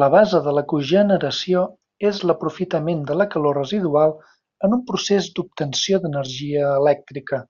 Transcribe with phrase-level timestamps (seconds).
[0.00, 1.62] La base de la cogeneració
[2.08, 4.14] és l'aprofitament de la calor residual
[4.70, 7.42] en un procés d'obtenció d'energia elèctrica.